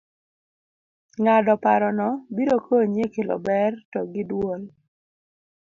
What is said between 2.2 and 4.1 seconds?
biro konyi e kelo ber to